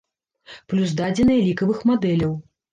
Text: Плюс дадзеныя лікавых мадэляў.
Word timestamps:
Плюс 0.73 0.95
дадзеныя 1.03 1.45
лікавых 1.51 1.85
мадэляў. 1.93 2.37